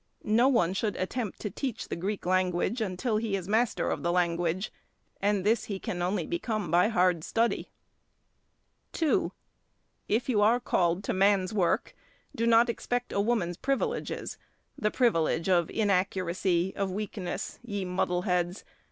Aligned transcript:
No 0.23 0.47
one 0.47 0.73
should 0.73 0.95
attempt 0.95 1.39
to 1.41 1.51
teach 1.51 1.87
the 1.89 1.95
Greek 1.95 2.25
language 2.25 2.81
until 2.81 3.17
he 3.17 3.35
is 3.35 3.47
master 3.47 3.91
of 3.91 4.01
the 4.01 4.11
language; 4.11 4.71
and 5.21 5.43
this 5.43 5.65
he 5.65 5.77
can 5.77 6.01
only 6.01 6.25
become 6.25 6.71
by 6.71 6.87
hard 6.87 7.23
study. 7.23 7.69
2. 8.93 9.31
If 10.07 10.27
you 10.27 10.41
are 10.41 10.59
called 10.59 11.03
to 11.03 11.13
man's 11.13 11.53
work, 11.53 11.95
do 12.35 12.47
not 12.47 12.67
exact 12.67 13.13
a 13.13 13.21
woman's 13.21 13.57
privileges—the 13.57 14.89
privilege 14.89 15.47
of 15.47 15.69
inaccuracy, 15.69 16.75
of 16.75 16.89
weakness, 16.91 17.59
ye 17.61 17.85
muddleheads. 17.85 18.63